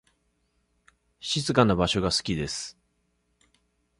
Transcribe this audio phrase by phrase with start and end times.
[1.19, 2.75] 静かな場所が好きです。